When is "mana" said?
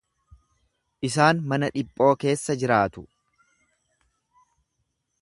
1.51-1.69